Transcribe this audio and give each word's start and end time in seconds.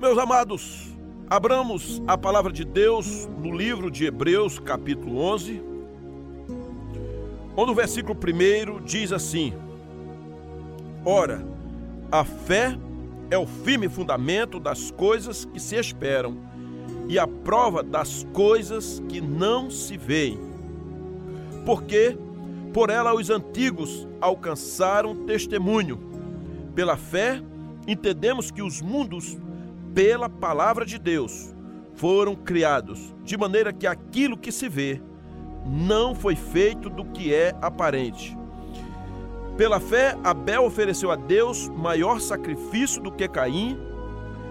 Meus 0.00 0.16
amados, 0.16 0.96
abramos 1.28 2.00
a 2.06 2.16
palavra 2.16 2.52
de 2.52 2.64
Deus 2.64 3.28
no 3.42 3.50
livro 3.50 3.90
de 3.90 4.04
Hebreus, 4.04 4.56
capítulo 4.60 5.18
11, 5.18 5.60
onde 7.56 7.72
o 7.72 7.74
versículo 7.74 8.16
1 8.16 8.84
diz 8.84 9.10
assim: 9.10 9.52
Ora, 11.04 11.44
a 12.12 12.24
fé 12.24 12.78
é 13.28 13.36
o 13.36 13.44
firme 13.44 13.88
fundamento 13.88 14.60
das 14.60 14.92
coisas 14.92 15.44
que 15.44 15.58
se 15.58 15.74
esperam 15.74 16.38
e 17.08 17.18
a 17.18 17.26
prova 17.26 17.82
das 17.82 18.24
coisas 18.32 19.02
que 19.08 19.20
não 19.20 19.68
se 19.68 19.96
veem. 19.96 20.38
Porque 21.66 22.16
por 22.72 22.88
ela 22.88 23.12
os 23.12 23.30
antigos 23.30 24.06
alcançaram 24.20 25.26
testemunho. 25.26 25.98
Pela 26.72 26.96
fé, 26.96 27.42
entendemos 27.84 28.52
que 28.52 28.62
os 28.62 28.80
mundos 28.80 29.36
pela 29.98 30.28
palavra 30.28 30.86
de 30.86 30.96
Deus, 30.96 31.52
foram 31.96 32.36
criados, 32.36 33.12
de 33.24 33.36
maneira 33.36 33.72
que 33.72 33.84
aquilo 33.84 34.38
que 34.38 34.52
se 34.52 34.68
vê 34.68 35.02
não 35.66 36.14
foi 36.14 36.36
feito 36.36 36.88
do 36.88 37.04
que 37.06 37.34
é 37.34 37.52
aparente. 37.60 38.38
Pela 39.56 39.80
fé, 39.80 40.16
Abel 40.22 40.64
ofereceu 40.64 41.10
a 41.10 41.16
Deus 41.16 41.68
maior 41.70 42.20
sacrifício 42.20 43.02
do 43.02 43.10
que 43.10 43.26
Caim, 43.26 43.76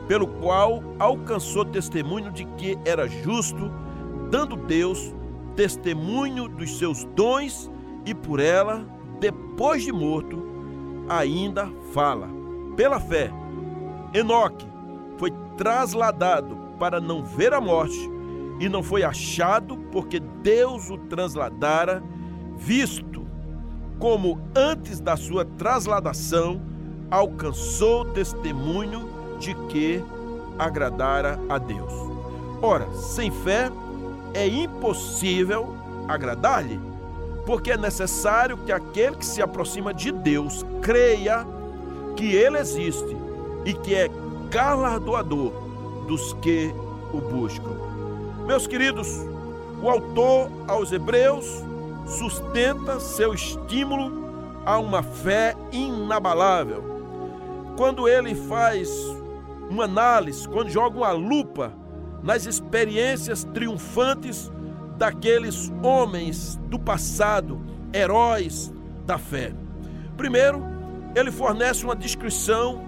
pelo 0.06 0.28
qual 0.28 0.84
alcançou 1.00 1.64
testemunho 1.64 2.30
de 2.30 2.44
que 2.44 2.78
era 2.84 3.08
justo, 3.08 3.72
dando 4.30 4.58
Deus 4.58 5.16
testemunho 5.56 6.50
dos 6.50 6.78
seus 6.78 7.06
dons 7.16 7.72
e 8.06 8.14
por 8.14 8.42
ela, 8.42 8.86
depois 9.22 9.82
de 9.82 9.94
morto, 9.94 10.44
ainda 11.08 11.72
fala. 11.94 12.28
Pela 12.76 13.00
fé, 13.00 13.32
Enoque 14.14 14.76
trasladado 15.58 16.56
para 16.80 17.02
não 17.02 17.24
ver 17.24 17.54
a 17.54 17.60
morte 17.60 18.10
e 18.60 18.70
não 18.70 18.82
foi 18.82 19.04
achado 19.04 19.78
porque 19.92 20.20
Deus 20.20 20.90
o 20.90 20.98
trasladara, 20.98 22.04
visto 22.56 23.26
como 24.00 24.40
antes 24.56 25.00
da 25.00 25.16
sua 25.16 25.44
trasladação 25.44 26.62
alcançou 27.10 28.06
testemunho 28.06 29.10
de 29.40 29.54
que 29.70 30.04
agradara 30.58 31.40
a 31.50 31.58
Deus. 31.58 31.94
Ora, 32.62 32.92
sem 32.94 33.32
fé 33.32 33.72
é 34.34 34.48
impossível 34.48 35.76
agradar-lhe, 36.08 36.80
porque 37.46 37.72
é 37.72 37.78
necessário 37.78 38.58
que 38.58 38.72
aquele 38.72 39.16
que 39.16 39.26
se 39.26 39.42
aproxima 39.42 39.94
de 39.94 40.12
Deus 40.12 40.66
creia 40.82 41.46
que 42.16 42.34
ele 42.36 42.58
existe 42.58 43.16
e 43.66 43.74
que 43.74 43.94
é 43.94 44.10
galardoador 44.50 45.52
dos 46.08 46.34
que 46.34 46.74
o 47.14 47.20
buscam. 47.20 47.76
Meus 48.46 48.66
queridos, 48.66 49.08
o 49.82 49.90
autor 49.90 50.50
aos 50.68 50.92
Hebreus 50.92 51.46
sustenta 52.06 53.00
seu 53.00 53.34
estímulo 53.34 54.26
a 54.66 54.78
uma 54.80 55.04
fé 55.04 55.56
inabalável. 55.72 56.84
Quando 57.76 58.08
ele 58.08 58.34
faz 58.34 58.90
uma 59.70 59.84
análise, 59.84 60.48
quando 60.48 60.70
joga 60.70 60.98
uma 60.98 61.12
lupa 61.12 61.74
nas 62.24 62.46
experiências 62.46 63.44
triunfantes 63.44 64.52
daqueles 64.98 65.72
homens 65.84 66.60
do 66.68 66.80
passado, 66.80 67.62
heróis 67.94 68.74
da 69.06 69.18
fé. 69.18 69.54
Primeiro, 70.16 70.64
ele 71.16 71.32
fornece 71.32 71.84
uma 71.84 71.96
descrição 71.96 72.87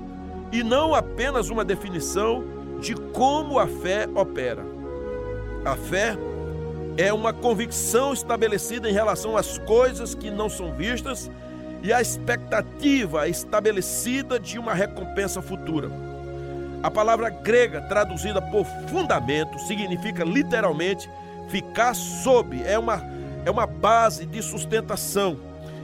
e 0.51 0.63
não 0.63 0.95
apenas 0.95 1.49
uma 1.49 1.63
definição 1.63 2.43
de 2.79 2.95
como 2.95 3.59
a 3.59 3.67
fé 3.67 4.07
opera. 4.15 4.63
A 5.65 5.75
fé 5.75 6.17
é 6.97 7.11
uma 7.13 7.33
convicção 7.33 8.13
estabelecida 8.13 8.89
em 8.89 8.93
relação 8.93 9.37
às 9.37 9.57
coisas 9.59 10.15
que 10.15 10.31
não 10.31 10.49
são 10.49 10.73
vistas 10.73 11.29
e 11.81 11.93
a 11.93 12.01
expectativa 12.01 13.27
estabelecida 13.27 14.39
de 14.39 14.57
uma 14.57 14.73
recompensa 14.73 15.41
futura. 15.41 15.89
A 16.81 16.89
palavra 16.89 17.29
grega 17.29 17.81
traduzida 17.81 18.41
por 18.41 18.65
fundamento 18.89 19.59
significa 19.59 20.23
literalmente 20.23 21.09
ficar 21.49 21.93
sob, 21.93 22.61
é 22.63 22.77
uma, 22.77 23.01
é 23.45 23.51
uma 23.51 23.67
base 23.67 24.25
de 24.25 24.41
sustentação 24.41 25.37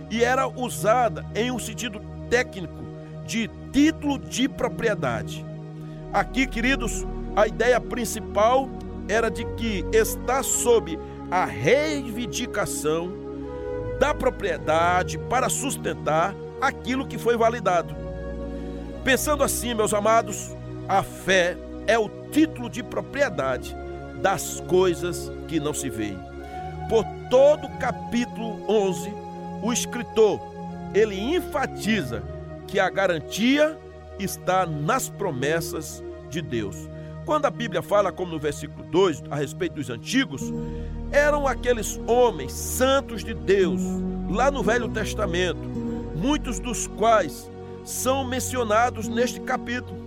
e 0.10 0.24
era 0.24 0.48
usada 0.48 1.26
em 1.36 1.52
um 1.52 1.60
sentido 1.60 2.02
técnico 2.30 2.85
de 3.26 3.50
título 3.72 4.20
de 4.20 4.48
propriedade. 4.48 5.46
Aqui, 6.14 6.48
queridos, 6.48 7.06
a 7.36 7.48
ideia 7.48 7.80
principal 7.82 8.70
era 9.08 9.30
de 9.30 9.46
que 9.56 9.84
está 9.92 10.42
sob 10.42 10.98
a 11.30 11.46
reivindicação 11.46 13.12
da 14.00 14.14
propriedade 14.14 15.18
para 15.18 15.50
sustentar 15.50 16.36
aquilo 16.62 17.08
que 17.08 17.18
foi 17.18 17.36
validado. 17.36 17.96
Pensando 19.04 19.44
assim, 19.44 19.74
meus 19.74 19.94
amados, 19.94 20.56
a 20.88 21.04
fé 21.04 21.58
é 21.88 21.98
o 21.98 22.10
título 22.32 22.70
de 22.70 22.82
propriedade 22.82 23.76
das 24.22 24.60
coisas 24.62 25.32
que 25.48 25.60
não 25.60 25.74
se 25.74 25.90
veem. 25.90 26.18
Por 26.90 27.06
todo 27.30 27.68
o 27.68 27.78
capítulo 27.78 28.64
11, 28.70 29.14
o 29.62 29.74
escritor 29.74 30.40
ele 30.94 31.20
enfatiza 31.20 32.24
que 32.68 32.80
a 32.80 32.90
garantia 32.90 33.78
está 34.20 34.66
nas 34.66 35.10
promessas 35.10 36.04
de 36.30 36.42
Deus. 36.42 36.90
Quando 37.26 37.46
a 37.46 37.50
Bíblia 37.50 37.82
fala, 37.82 38.12
como 38.12 38.32
no 38.32 38.40
versículo 38.40 38.84
2, 38.86 39.24
a 39.32 39.36
respeito 39.36 39.76
dos 39.76 39.90
antigos, 39.90 40.54
eram 41.12 41.48
aqueles 41.48 42.00
homens 42.08 42.52
santos 42.54 43.24
de 43.24 43.34
Deus, 43.34 43.82
lá 44.30 44.52
no 44.52 44.62
Velho 44.62 44.90
Testamento, 44.90 45.60
muitos 46.16 46.60
dos 46.60 46.88
quais 46.88 47.50
são 47.84 48.24
mencionados 48.24 49.08
neste 49.08 49.40
capítulo. 49.40 50.06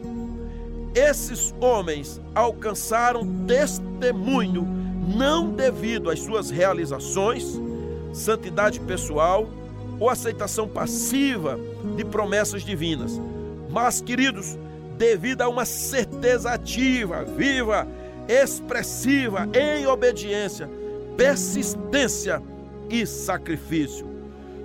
Esses 0.95 1.55
homens 1.61 2.21
alcançaram 2.35 3.45
testemunho 3.47 4.67
não 5.17 5.51
devido 5.51 6.11
às 6.11 6.21
suas 6.21 6.51
realizações, 6.51 7.61
santidade 8.13 8.81
pessoal 8.81 9.49
ou 9.99 10.09
aceitação 10.09 10.69
passiva 10.69 11.59
de 11.97 12.05
promessas 12.05 12.63
divinas. 12.63 13.21
Mas, 13.71 14.01
queridos, 14.01 14.59
devido 14.97 15.43
a 15.43 15.49
uma 15.49 15.65
certeza 15.65 16.51
ativa, 16.51 17.25
viva, 17.25 17.87
expressiva, 18.29 19.49
em 19.55 19.87
obediência, 19.87 20.69
persistência 21.17 22.43
e 22.91 23.07
sacrifício. 23.07 24.07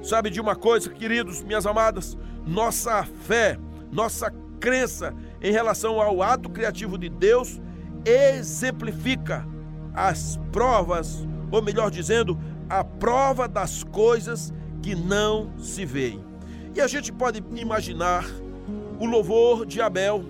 Sabe 0.01 0.29
de 0.29 0.41
uma 0.41 0.55
coisa, 0.55 0.89
queridos, 0.89 1.41
minhas 1.41 1.65
amadas? 1.65 2.17
Nossa 2.45 3.03
fé, 3.03 3.57
nossa 3.91 4.31
crença 4.59 5.13
em 5.41 5.51
relação 5.51 6.01
ao 6.01 6.21
ato 6.21 6.49
criativo 6.49 6.97
de 6.97 7.09
Deus 7.09 7.61
exemplifica 8.05 9.45
as 9.93 10.39
provas, 10.51 11.27
ou 11.51 11.61
melhor 11.61 11.89
dizendo, 11.89 12.37
a 12.69 12.83
prova 12.83 13.47
das 13.47 13.83
coisas 13.83 14.53
que 14.83 14.93
não 14.93 15.51
se 15.57 15.85
veem. 15.85 16.23
E 16.75 16.81
a 16.81 16.87
gente 16.87 17.11
pode 17.11 17.43
imaginar 17.55 18.25
o 18.99 19.05
louvor 19.05 19.65
de 19.65 19.81
Abel 19.81 20.23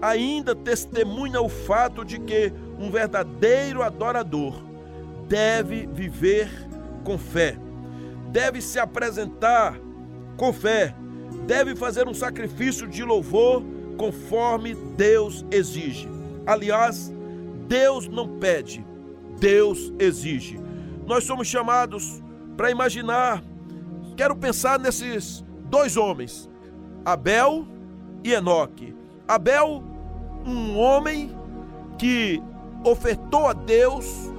ainda 0.00 0.54
testemunha 0.54 1.40
o 1.40 1.48
fato 1.48 2.04
de 2.04 2.18
que 2.18 2.52
um 2.78 2.90
verdadeiro 2.90 3.82
adorador 3.82 4.54
deve 5.26 5.86
viver 5.86 6.50
com 7.02 7.16
fé, 7.16 7.56
deve 8.30 8.60
se 8.60 8.78
apresentar 8.78 9.78
com 10.36 10.52
fé, 10.52 10.94
deve 11.46 11.74
fazer 11.74 12.06
um 12.06 12.14
sacrifício 12.14 12.86
de 12.86 13.02
louvor 13.02 13.62
conforme 13.96 14.74
Deus 14.74 15.44
exige. 15.50 16.08
Aliás, 16.46 17.10
Deus 17.66 18.06
não 18.06 18.28
pede, 18.38 18.84
Deus 19.40 19.92
exige. 19.98 20.60
Nós 21.06 21.24
somos 21.24 21.46
chamados 21.46 22.22
para 22.56 22.70
imaginar 22.70 23.42
Quero 24.16 24.36
pensar 24.36 24.78
nesses 24.78 25.44
dois 25.64 25.96
homens, 25.96 26.48
Abel 27.04 27.66
e 28.22 28.32
Enoque. 28.32 28.94
Abel, 29.26 29.82
um 30.46 30.78
homem 30.78 31.36
que 31.98 32.42
ofertou 32.84 33.46
a 33.48 33.52
Deus 33.52 34.32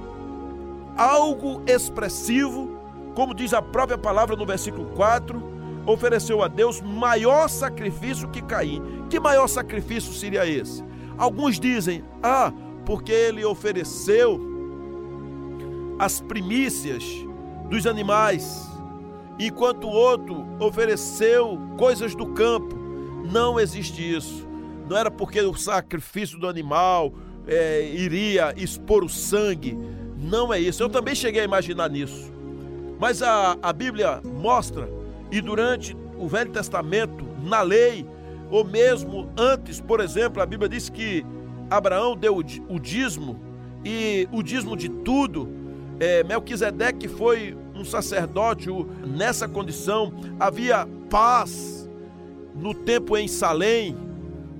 algo 0.96 1.62
expressivo, 1.66 2.78
como 3.14 3.34
diz 3.34 3.52
a 3.52 3.60
própria 3.60 3.98
palavra 3.98 4.34
no 4.34 4.46
versículo 4.46 4.86
4, 4.94 5.42
ofereceu 5.86 6.42
a 6.42 6.48
Deus 6.48 6.80
maior 6.80 7.48
sacrifício 7.48 8.28
que 8.28 8.40
Caim. 8.40 8.82
Que 9.10 9.20
maior 9.20 9.46
sacrifício 9.46 10.12
seria 10.12 10.46
esse? 10.46 10.82
Alguns 11.18 11.60
dizem: 11.60 12.02
"Ah, 12.22 12.52
porque 12.84 13.12
ele 13.12 13.44
ofereceu 13.44 14.40
as 15.98 16.20
primícias 16.20 17.04
dos 17.68 17.86
animais 17.86 18.75
enquanto 19.38 19.84
o 19.84 19.90
outro 19.90 20.46
ofereceu 20.58 21.58
coisas 21.76 22.14
do 22.14 22.26
campo. 22.26 22.74
Não 23.30 23.58
existe 23.58 24.16
isso. 24.16 24.46
não 24.88 24.96
era 24.96 25.10
porque 25.10 25.40
o 25.40 25.54
sacrifício 25.54 26.38
do 26.38 26.48
animal 26.48 27.12
é, 27.46 27.88
iria 27.92 28.54
expor 28.56 29.04
o 29.04 29.08
sangue. 29.08 29.76
Não 30.16 30.52
é 30.52 30.60
isso. 30.60 30.82
Eu 30.82 30.88
também 30.88 31.14
cheguei 31.14 31.42
a 31.42 31.44
imaginar 31.44 31.90
nisso. 31.90 32.32
Mas 32.98 33.22
a, 33.22 33.56
a 33.60 33.72
Bíblia 33.72 34.20
mostra, 34.24 34.88
e 35.30 35.40
durante 35.40 35.96
o 36.18 36.26
Velho 36.28 36.50
Testamento, 36.50 37.26
na 37.42 37.62
lei, 37.62 38.06
ou 38.50 38.64
mesmo 38.64 39.28
antes, 39.36 39.80
por 39.80 40.00
exemplo, 40.00 40.40
a 40.40 40.46
Bíblia 40.46 40.68
diz 40.68 40.88
que 40.88 41.24
Abraão 41.68 42.16
deu 42.16 42.36
o 42.36 42.78
dízimo, 42.80 43.40
e 43.84 44.28
o 44.32 44.42
dízimo 44.42 44.76
de 44.76 44.88
tudo. 44.88 45.48
É, 45.98 46.22
Melquisedeque 46.24 47.08
foi 47.08 47.56
sacerdote 47.86 48.68
nessa 49.06 49.48
condição, 49.48 50.12
havia 50.38 50.86
paz 51.08 51.88
no 52.54 52.74
tempo 52.74 53.16
em 53.16 53.28
Salém. 53.28 53.96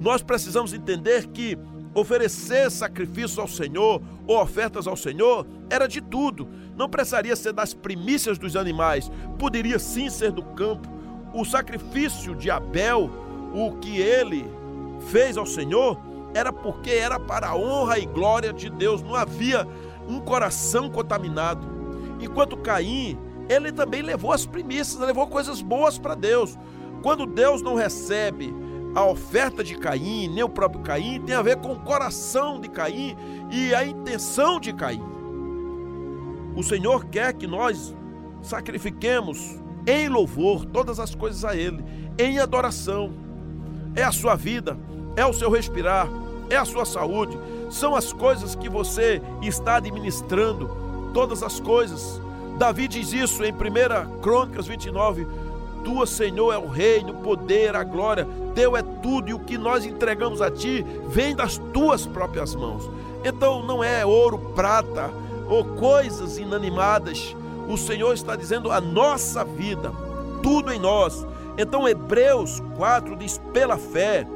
Nós 0.00 0.22
precisamos 0.22 0.72
entender 0.72 1.26
que 1.28 1.58
oferecer 1.94 2.70
sacrifícios 2.70 3.38
ao 3.38 3.48
Senhor 3.48 4.02
ou 4.26 4.40
ofertas 4.40 4.86
ao 4.86 4.96
Senhor 4.96 5.46
era 5.70 5.86
de 5.86 6.00
tudo. 6.00 6.48
Não 6.76 6.88
precisaria 6.88 7.34
ser 7.34 7.52
das 7.52 7.72
primícias 7.72 8.38
dos 8.38 8.54
animais, 8.54 9.10
poderia 9.38 9.78
sim 9.78 10.10
ser 10.10 10.30
do 10.30 10.42
campo. 10.42 10.88
O 11.32 11.44
sacrifício 11.44 12.34
de 12.34 12.50
Abel, 12.50 13.10
o 13.54 13.72
que 13.78 13.98
ele 13.98 14.46
fez 15.10 15.36
ao 15.36 15.46
Senhor, 15.46 15.98
era 16.34 16.52
porque 16.52 16.90
era 16.90 17.18
para 17.18 17.48
a 17.48 17.56
honra 17.56 17.98
e 17.98 18.04
glória 18.04 18.52
de 18.52 18.68
Deus, 18.68 19.02
não 19.02 19.14
havia 19.14 19.66
um 20.06 20.20
coração 20.20 20.90
contaminado. 20.90 21.75
Enquanto 22.20 22.56
Caim, 22.56 23.18
ele 23.48 23.70
também 23.72 24.02
levou 24.02 24.32
as 24.32 24.46
primícias, 24.46 25.00
levou 25.00 25.26
coisas 25.26 25.60
boas 25.60 25.98
para 25.98 26.14
Deus. 26.14 26.58
Quando 27.02 27.26
Deus 27.26 27.62
não 27.62 27.74
recebe 27.74 28.54
a 28.94 29.04
oferta 29.04 29.62
de 29.62 29.76
Caim, 29.76 30.28
nem 30.28 30.42
o 30.42 30.48
próprio 30.48 30.82
Caim, 30.82 31.20
tem 31.20 31.34
a 31.34 31.42
ver 31.42 31.56
com 31.58 31.72
o 31.72 31.80
coração 31.80 32.60
de 32.60 32.68
Caim 32.68 33.16
e 33.52 33.74
a 33.74 33.84
intenção 33.84 34.58
de 34.58 34.72
Caim. 34.72 35.02
O 36.56 36.62
Senhor 36.62 37.04
quer 37.04 37.34
que 37.34 37.46
nós 37.46 37.94
sacrifiquemos 38.40 39.60
em 39.86 40.08
louvor 40.08 40.64
todas 40.64 40.98
as 40.98 41.14
coisas 41.14 41.44
a 41.44 41.54
Ele, 41.54 41.84
em 42.18 42.38
adoração. 42.38 43.12
É 43.94 44.02
a 44.02 44.10
sua 44.10 44.34
vida, 44.34 44.78
é 45.14 45.24
o 45.24 45.32
seu 45.32 45.50
respirar, 45.50 46.08
é 46.48 46.56
a 46.56 46.64
sua 46.64 46.84
saúde, 46.84 47.38
são 47.70 47.94
as 47.94 48.12
coisas 48.12 48.54
que 48.54 48.68
você 48.68 49.20
está 49.42 49.76
administrando, 49.76 50.70
todas 51.16 51.42
as 51.42 51.58
coisas. 51.58 52.20
Davi 52.58 52.86
diz 52.86 53.10
isso 53.10 53.42
em 53.42 53.50
1 53.50 54.20
Crônicas 54.20 54.66
29, 54.66 55.26
tua, 55.82 56.06
Senhor, 56.06 56.52
é 56.52 56.58
o 56.58 56.68
reino, 56.68 57.14
o 57.14 57.22
poder, 57.22 57.74
a 57.74 57.82
glória. 57.82 58.28
Teu 58.54 58.76
é 58.76 58.82
tudo 58.82 59.30
e 59.30 59.32
o 59.32 59.38
que 59.38 59.56
nós 59.56 59.86
entregamos 59.86 60.42
a 60.42 60.50
ti 60.50 60.84
vem 61.08 61.34
das 61.34 61.56
tuas 61.72 62.04
próprias 62.04 62.54
mãos. 62.54 62.90
Então 63.24 63.62
não 63.62 63.82
é 63.82 64.04
ouro, 64.04 64.38
prata 64.54 65.10
ou 65.48 65.64
coisas 65.64 66.36
inanimadas. 66.36 67.34
O 67.66 67.78
Senhor 67.78 68.12
está 68.12 68.36
dizendo 68.36 68.70
a 68.70 68.78
nossa 68.78 69.42
vida, 69.42 69.90
tudo 70.42 70.70
em 70.70 70.78
nós. 70.78 71.26
Então 71.56 71.88
Hebreus 71.88 72.62
4 72.76 73.16
diz: 73.16 73.40
pela 73.54 73.78
fé, 73.78 74.26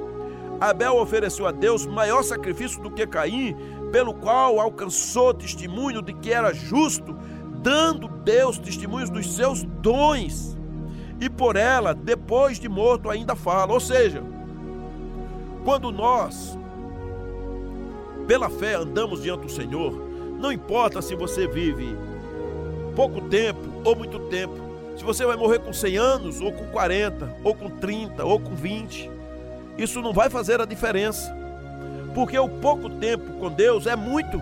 Abel 0.59 0.97
ofereceu 0.97 1.47
a 1.47 1.51
Deus 1.51 1.85
maior 1.85 2.23
sacrifício 2.23 2.83
do 2.83 2.91
que 2.91 3.07
Caim, 3.07 3.55
pelo 3.91 4.15
qual 4.15 4.61
alcançou 4.61 5.35
testemunho 5.35 6.03
de 6.03 6.13
que 6.13 6.33
era 6.33 6.53
justo, 6.53 7.17
dando 7.63 8.09
Deus 8.09 8.59
testemunhos 8.59 9.11
dos 9.11 9.35
seus 9.35 9.63
dons 9.63 10.57
e 11.21 11.29
por 11.29 11.55
ela, 11.55 11.95
depois 11.95 12.59
de 12.59 12.69
morto, 12.69 13.11
ainda 13.11 13.37
fala. 13.37 13.75
Ou 13.75 13.81
seja, 13.81 14.23
quando 15.65 15.93
nós, 15.93 16.59
pela 18.27 18.49
fé, 18.49 18.75
andamos 18.75 19.23
diante 19.23 19.43
do 19.43 19.53
Senhor, 19.53 19.93
não 20.39 20.51
importa 20.51 21.03
se 21.03 21.15
você 21.15 21.47
vive 21.47 21.95
pouco 22.97 23.21
tempo 23.29 23.61
ou 23.85 23.95
muito 23.95 24.19
tempo, 24.31 24.55
se 24.97 25.05
você 25.05 25.27
vai 25.27 25.37
morrer 25.37 25.59
com 25.61 25.73
100 25.73 25.97
anos, 25.99 26.41
ou 26.41 26.53
com 26.53 26.67
40, 26.69 27.37
ou 27.45 27.55
com 27.55 27.69
30, 27.69 28.25
ou 28.25 28.41
com 28.41 28.55
20, 28.55 29.11
isso 29.77 30.01
não 30.01 30.13
vai 30.13 30.31
fazer 30.31 30.61
a 30.61 30.65
diferença, 30.65 31.35
porque 32.15 32.39
o 32.39 32.49
pouco 32.49 32.89
tempo 32.89 33.33
com 33.39 33.51
Deus 33.51 33.87
é 33.87 33.97
muito. 33.97 34.41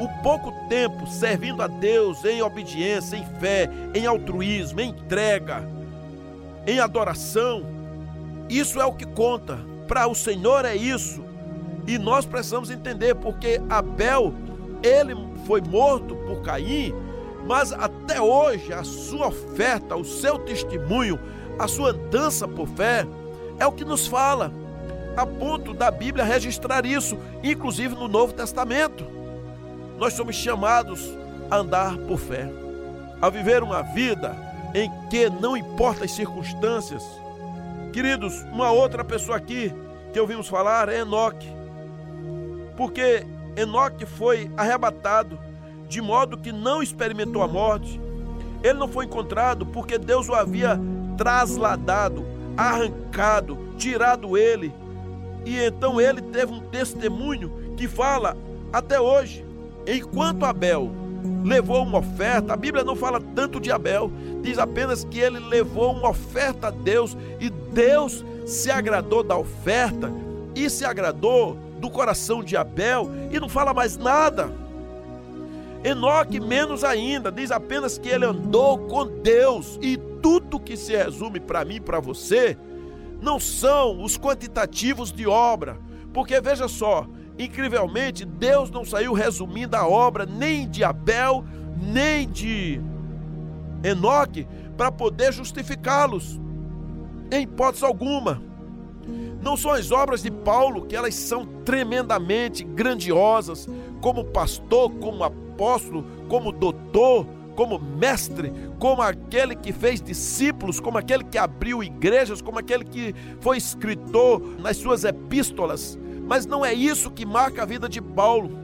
O 0.00 0.08
pouco 0.22 0.52
tempo 0.68 1.06
servindo 1.06 1.62
a 1.62 1.66
Deus 1.66 2.24
em 2.24 2.42
obediência, 2.42 3.16
em 3.16 3.24
fé, 3.38 3.68
em 3.94 4.06
altruísmo, 4.06 4.80
em 4.80 4.90
entrega, 4.90 5.62
em 6.66 6.80
adoração. 6.80 7.64
Isso 8.48 8.80
é 8.80 8.84
o 8.84 8.92
que 8.92 9.06
conta. 9.06 9.58
Para 9.86 10.06
o 10.06 10.14
Senhor 10.14 10.64
é 10.64 10.74
isso. 10.74 11.24
E 11.86 11.98
nós 11.98 12.24
precisamos 12.24 12.70
entender 12.70 13.14
porque 13.14 13.60
Abel, 13.68 14.32
ele 14.82 15.14
foi 15.46 15.60
morto 15.60 16.14
por 16.14 16.42
Caim, 16.42 16.94
mas 17.46 17.72
até 17.72 18.20
hoje 18.20 18.72
a 18.72 18.84
sua 18.84 19.28
oferta, 19.28 19.96
o 19.96 20.04
seu 20.04 20.38
testemunho, 20.38 21.18
a 21.58 21.66
sua 21.66 21.92
dança 21.92 22.46
por 22.46 22.68
fé 22.68 23.06
é 23.58 23.66
o 23.66 23.72
que 23.72 23.84
nos 23.84 24.06
fala, 24.06 24.52
a 25.16 25.26
ponto 25.26 25.74
da 25.74 25.90
Bíblia 25.90 26.24
registrar 26.24 26.86
isso, 26.86 27.18
inclusive 27.42 27.94
no 27.94 28.08
Novo 28.08 28.32
Testamento. 28.32 29.06
Nós 29.98 30.14
somos 30.14 30.36
chamados 30.36 31.16
a 31.50 31.56
andar 31.56 31.96
por 31.98 32.18
fé, 32.18 32.48
a 33.20 33.28
viver 33.28 33.62
uma 33.62 33.82
vida 33.82 34.34
em 34.74 34.90
que 35.08 35.28
não 35.28 35.56
importa 35.56 36.04
as 36.04 36.12
circunstâncias. 36.12 37.04
Queridos, 37.92 38.42
uma 38.52 38.70
outra 38.70 39.04
pessoa 39.04 39.36
aqui 39.36 39.72
que 40.12 40.20
ouvimos 40.20 40.48
falar 40.48 40.88
é 40.88 41.00
Enoque. 41.00 41.48
Porque 42.76 43.26
Enoque 43.56 44.06
foi 44.06 44.50
arrebatado 44.56 45.38
de 45.88 46.00
modo 46.00 46.38
que 46.38 46.50
não 46.50 46.82
experimentou 46.82 47.42
a 47.42 47.48
morte. 47.48 48.00
Ele 48.62 48.78
não 48.78 48.88
foi 48.88 49.04
encontrado 49.04 49.66
porque 49.66 49.98
Deus 49.98 50.28
o 50.28 50.34
havia 50.34 50.80
trasladado, 51.18 52.24
arrancado, 52.56 53.58
tirado 53.76 54.38
ele. 54.38 54.72
E 55.44 55.58
então 55.58 56.00
ele 56.00 56.20
teve 56.20 56.52
um 56.52 56.60
testemunho 56.60 57.74
que 57.76 57.88
fala 57.88 58.36
até 58.72 59.00
hoje. 59.00 59.44
Enquanto 59.86 60.44
Abel 60.44 60.90
levou 61.44 61.82
uma 61.82 61.98
oferta. 61.98 62.52
A 62.52 62.56
Bíblia 62.56 62.84
não 62.84 62.96
fala 62.96 63.20
tanto 63.34 63.60
de 63.60 63.70
Abel, 63.70 64.10
diz 64.42 64.58
apenas 64.58 65.04
que 65.04 65.20
ele 65.20 65.38
levou 65.38 65.92
uma 65.92 66.10
oferta 66.10 66.68
a 66.68 66.70
Deus 66.70 67.16
e 67.40 67.50
Deus 67.50 68.24
se 68.46 68.70
agradou 68.70 69.22
da 69.22 69.36
oferta 69.36 70.10
e 70.54 70.68
se 70.68 70.84
agradou 70.84 71.56
do 71.78 71.90
coração 71.90 72.42
de 72.42 72.56
Abel 72.56 73.10
e 73.30 73.38
não 73.40 73.48
fala 73.48 73.72
mais 73.72 73.96
nada. 73.96 74.52
Enoque 75.84 76.38
menos 76.38 76.84
ainda, 76.84 77.30
diz 77.30 77.50
apenas 77.50 77.98
que 77.98 78.08
ele 78.08 78.24
andou 78.24 78.78
com 78.78 79.06
Deus 79.06 79.78
e 79.82 79.96
tudo 80.22 80.60
que 80.60 80.76
se 80.76 80.96
resume 80.96 81.40
para 81.40 81.64
mim 81.64 81.76
e 81.76 81.80
para 81.80 81.98
você 81.98 82.56
não 83.22 83.40
são 83.40 84.02
os 84.02 84.18
quantitativos 84.18 85.12
de 85.12 85.26
obra, 85.26 85.78
porque 86.12 86.40
veja 86.40 86.68
só, 86.68 87.06
Incrivelmente, 87.38 88.24
Deus 88.24 88.70
não 88.70 88.84
saiu 88.84 89.12
resumindo 89.12 89.76
a 89.76 89.86
obra 89.86 90.26
nem 90.26 90.68
de 90.68 90.84
Abel, 90.84 91.44
nem 91.80 92.28
de 92.28 92.80
Enoque, 93.82 94.46
para 94.76 94.92
poder 94.92 95.32
justificá-los, 95.32 96.40
em 97.30 97.42
hipótese 97.42 97.84
alguma. 97.84 98.42
Não 99.42 99.56
são 99.56 99.72
as 99.72 99.90
obras 99.90 100.22
de 100.22 100.30
Paulo 100.30 100.86
que 100.86 100.94
elas 100.94 101.14
são 101.14 101.44
tremendamente 101.64 102.62
grandiosas, 102.62 103.68
como 104.00 104.24
pastor, 104.24 104.90
como 105.00 105.24
apóstolo, 105.24 106.04
como 106.28 106.52
doutor, 106.52 107.26
como 107.54 107.78
mestre, 107.78 108.52
como 108.78 109.02
aquele 109.02 109.54
que 109.54 109.72
fez 109.72 110.00
discípulos, 110.00 110.80
como 110.80 110.98
aquele 110.98 111.24
que 111.24 111.38
abriu 111.38 111.82
igrejas, 111.82 112.40
como 112.40 112.58
aquele 112.58 112.84
que 112.84 113.14
foi 113.40 113.56
escritor 113.56 114.40
nas 114.60 114.76
suas 114.76 115.04
epístolas. 115.04 115.98
Mas 116.26 116.46
não 116.46 116.64
é 116.64 116.72
isso 116.72 117.10
que 117.10 117.26
marca 117.26 117.62
a 117.62 117.66
vida 117.66 117.88
de 117.88 118.00
Paulo. 118.00 118.58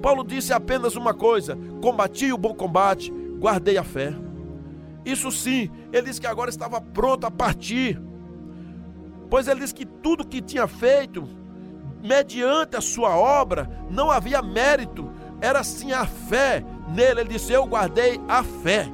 Paulo 0.00 0.24
disse 0.24 0.52
apenas 0.52 0.96
uma 0.96 1.14
coisa: 1.14 1.58
combati 1.80 2.32
o 2.32 2.38
bom 2.38 2.54
combate, 2.54 3.12
guardei 3.38 3.76
a 3.76 3.84
fé. 3.84 4.14
Isso 5.04 5.30
sim, 5.30 5.70
ele 5.92 6.06
disse 6.06 6.20
que 6.20 6.26
agora 6.26 6.50
estava 6.50 6.80
pronto 6.80 7.26
a 7.26 7.30
partir. 7.30 8.00
Pois 9.28 9.48
ele 9.48 9.60
disse 9.60 9.74
que 9.74 9.84
tudo 9.84 10.26
que 10.26 10.40
tinha 10.40 10.66
feito, 10.66 11.28
mediante 12.02 12.76
a 12.76 12.80
sua 12.80 13.16
obra, 13.16 13.68
não 13.90 14.10
havia 14.10 14.40
mérito, 14.40 15.10
era 15.40 15.62
sim 15.62 15.92
a 15.92 16.06
fé 16.06 16.64
nele. 16.88 17.20
Ele 17.20 17.30
disse: 17.30 17.52
Eu 17.52 17.66
guardei 17.66 18.20
a 18.28 18.42
fé. 18.42 18.88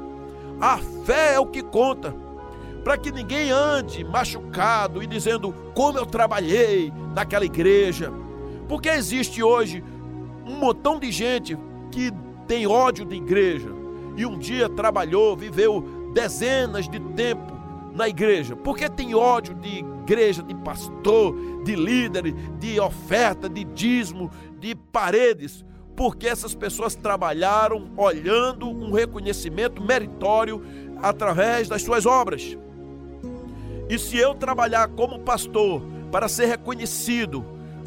A 0.61 0.79
fé 1.05 1.35
é 1.35 1.41
o 1.41 1.47
que 1.47 1.63
conta 1.63 2.15
para 2.85 2.97
que 2.97 3.11
ninguém 3.11 3.51
ande 3.51 4.05
machucado 4.05 5.03
e 5.03 5.07
dizendo 5.07 5.55
como 5.75 5.99
eu 5.99 6.07
trabalhei 6.07 6.93
naquela 7.15 7.45
igreja. 7.45 8.13
Porque 8.69 8.89
existe 8.89 9.43
hoje 9.43 9.85
um 10.47 10.57
montão 10.57 10.99
de 10.99 11.11
gente 11.11 11.59
que 11.91 12.13
tem 12.47 12.67
ódio 12.67 13.05
de 13.05 13.17
igreja 13.17 13.71
e 14.17 14.25
um 14.27 14.39
dia 14.39 14.69
trabalhou, 14.69 15.37
viveu 15.37 16.11
dezenas 16.13 16.89
de 16.89 16.99
tempo 17.01 17.61
na 17.95 18.09
igreja? 18.09 18.57
Por 18.57 18.77
que 18.77 18.89
tem 18.89 19.15
ódio 19.15 19.55
de 19.55 19.79
igreja, 19.79 20.43
de 20.43 20.55
pastor, 20.55 21.35
de 21.65 21.75
líder, 21.75 22.33
de 22.59 22.81
oferta, 22.81 23.49
de 23.49 23.65
dízimo, 23.65 24.31
de 24.59 24.75
paredes? 24.75 25.65
Porque 26.00 26.26
essas 26.26 26.54
pessoas 26.54 26.95
trabalharam 26.95 27.90
olhando 27.95 28.66
um 28.66 28.90
reconhecimento 28.90 29.83
meritório 29.83 30.62
através 31.02 31.69
das 31.69 31.83
suas 31.83 32.07
obras. 32.07 32.57
E 33.87 33.99
se 33.99 34.16
eu 34.16 34.35
trabalhar 34.35 34.88
como 34.88 35.19
pastor 35.19 35.83
para 36.11 36.26
ser 36.26 36.47
reconhecido 36.47 37.45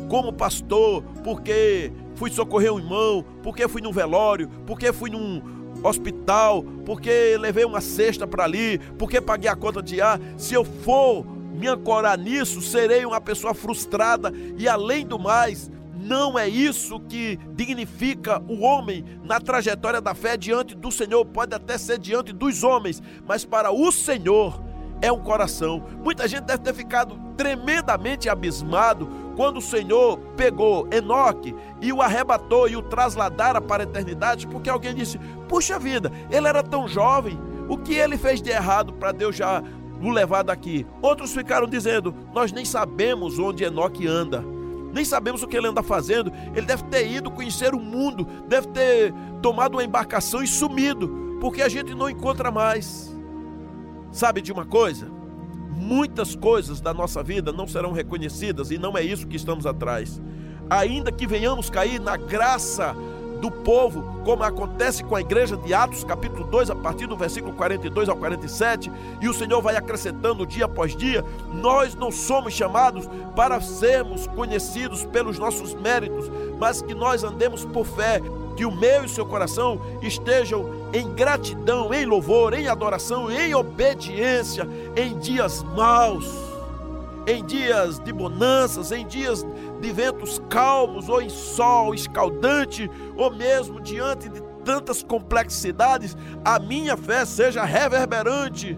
como 0.09 0.31
pastor, 0.31 1.03
porque 1.23 1.91
fui 2.13 2.29
socorrer 2.29 2.71
um 2.71 2.77
irmão, 2.77 3.25
porque 3.41 3.67
fui 3.67 3.81
num 3.81 3.91
velório, 3.91 4.47
porque 4.67 4.93
fui 4.93 5.09
num 5.09 5.41
hospital, 5.83 6.63
porque 6.85 7.35
levei 7.39 7.65
uma 7.65 7.81
cesta 7.81 8.27
para 8.27 8.43
ali, 8.43 8.77
porque 8.99 9.19
paguei 9.19 9.49
a 9.49 9.55
conta 9.55 9.81
de 9.81 9.99
ar, 10.01 10.21
se 10.37 10.53
eu 10.53 10.63
for 10.63 11.25
me 11.53 11.67
ancorar 11.67 12.19
nisso, 12.19 12.61
serei 12.61 13.07
uma 13.07 13.19
pessoa 13.19 13.55
frustrada 13.55 14.31
e 14.55 14.67
além 14.67 15.03
do 15.03 15.17
mais, 15.17 15.71
não 16.03 16.37
é 16.37 16.47
isso 16.47 16.99
que 16.99 17.39
dignifica 17.55 18.41
o 18.47 18.61
homem 18.61 19.05
na 19.23 19.39
trajetória 19.39 20.01
da 20.01 20.13
fé 20.13 20.35
diante 20.35 20.75
do 20.75 20.91
Senhor, 20.91 21.25
pode 21.25 21.55
até 21.55 21.77
ser 21.77 21.97
diante 21.97 22.33
dos 22.33 22.63
homens, 22.63 23.01
mas 23.25 23.45
para 23.45 23.71
o 23.71 23.91
Senhor 23.91 24.61
é 25.01 25.11
um 25.11 25.19
coração. 25.19 25.83
Muita 26.03 26.27
gente 26.27 26.43
deve 26.43 26.63
ter 26.63 26.73
ficado 26.73 27.19
tremendamente 27.35 28.29
abismado 28.29 29.09
quando 29.35 29.57
o 29.57 29.61
Senhor 29.61 30.17
pegou 30.37 30.87
Enoque 30.91 31.53
e 31.81 31.91
o 31.91 32.01
arrebatou 32.01 32.69
e 32.69 32.77
o 32.77 32.81
trasladara 32.81 33.59
para 33.59 33.83
a 33.83 33.85
eternidade, 33.85 34.47
porque 34.47 34.69
alguém 34.69 34.95
disse: 34.95 35.19
Puxa 35.49 35.77
vida, 35.77 36.11
ele 36.31 36.47
era 36.47 36.63
tão 36.63 36.87
jovem, 36.87 37.37
o 37.67 37.77
que 37.77 37.95
ele 37.95 38.17
fez 38.17 38.41
de 38.41 38.49
errado 38.49 38.93
para 38.93 39.11
Deus 39.11 39.35
já 39.35 39.63
o 40.01 40.09
levar 40.09 40.43
daqui? 40.43 40.85
Outros 41.01 41.33
ficaram 41.33 41.67
dizendo: 41.67 42.15
Nós 42.33 42.51
nem 42.51 42.63
sabemos 42.63 43.39
onde 43.39 43.63
Enoque 43.63 44.07
anda. 44.07 44.52
Nem 44.93 45.03
sabemos 45.03 45.41
o 45.41 45.47
que 45.47 45.57
ele 45.57 45.67
anda 45.67 45.81
fazendo. 45.81 46.31
Ele 46.55 46.65
deve 46.65 46.83
ter 46.83 47.09
ido 47.09 47.31
conhecer 47.31 47.73
o 47.73 47.79
mundo, 47.79 48.25
deve 48.47 48.67
ter 48.67 49.13
tomado 49.41 49.73
uma 49.73 49.83
embarcação 49.83 50.43
e 50.43 50.47
sumido, 50.47 51.37
porque 51.41 51.63
a 51.63 51.67
gente 51.67 51.95
não 51.95 52.09
encontra 52.09 52.51
mais. 52.51 53.13
Sabe 54.11 54.39
de 54.39 54.51
uma 54.51 54.65
coisa? 54.65 55.07
Muitas 55.71 56.35
coisas 56.35 56.79
da 56.79 56.93
nossa 56.93 57.23
vida 57.23 57.51
não 57.51 57.67
serão 57.67 57.91
reconhecidas 57.91 58.69
e 58.69 58.77
não 58.77 58.95
é 58.95 59.03
isso 59.03 59.27
que 59.27 59.35
estamos 59.35 59.65
atrás. 59.65 60.21
Ainda 60.69 61.11
que 61.11 61.25
venhamos 61.25 61.69
cair 61.69 61.99
na 61.99 62.15
graça 62.15 62.95
do 63.43 63.51
povo, 63.51 64.21
como 64.23 64.41
acontece 64.41 65.03
com 65.03 65.17
a 65.17 65.19
igreja 65.19 65.57
de 65.57 65.73
Atos, 65.73 66.05
capítulo 66.05 66.45
2, 66.45 66.69
a 66.69 66.75
partir 66.75 67.07
do 67.07 67.17
versículo 67.17 67.51
42 67.51 68.07
ao 68.07 68.15
47, 68.15 68.89
e 69.19 69.27
o 69.27 69.33
Senhor 69.33 69.61
vai 69.61 69.75
acrescentando 69.75 70.47
dia 70.47 70.63
após 70.63 70.95
dia, 70.95 71.25
nós 71.51 71.93
não 71.93 72.09
somos 72.09 72.53
chamados 72.53 73.05
para 73.35 73.59
sermos 73.59 74.27
conhecidos 74.27 75.03
pelos 75.03 75.37
nossos 75.37 75.73
méritos, 75.73 76.31
mas 76.57 76.81
que 76.81 76.95
nós 76.95 77.25
andemos 77.25 77.65
por 77.65 77.85
fé, 77.85 78.21
que 78.55 78.65
o 78.65 78.71
meu 78.71 79.03
e 79.03 79.07
o 79.07 79.09
seu 79.09 79.25
coração 79.25 79.77
estejam 80.01 80.65
em 80.93 81.11
gratidão, 81.13 81.93
em 81.93 82.05
louvor, 82.05 82.53
em 82.53 82.69
adoração, 82.69 83.29
em 83.29 83.53
obediência, 83.53 84.65
em 84.95 85.19
dias 85.19 85.63
maus, 85.75 86.31
em 87.27 87.43
dias 87.43 87.99
de 87.99 88.13
bonanças, 88.13 88.93
em 88.93 89.05
dias 89.05 89.45
de 89.83 89.91
ventos 89.91 90.41
calmos, 90.49 91.09
ou 91.09 91.21
em 91.21 91.29
sol 91.29 91.93
escaldante, 91.93 92.89
ou 93.17 93.29
mesmo 93.29 93.81
diante 93.81 94.29
de 94.29 94.41
tantas 94.63 95.03
complexidades, 95.03 96.15
a 96.43 96.57
minha 96.57 96.95
fé 96.95 97.25
seja 97.25 97.65
reverberante. 97.65 98.77